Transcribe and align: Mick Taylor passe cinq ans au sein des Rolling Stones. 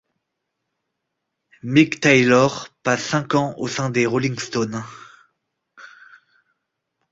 Mick 1.61 1.99
Taylor 2.01 2.69
passe 2.81 3.05
cinq 3.07 3.35
ans 3.35 3.53
au 3.59 3.67
sein 3.67 3.91
des 3.91 4.07
Rolling 4.07 4.39
Stones. 4.39 4.83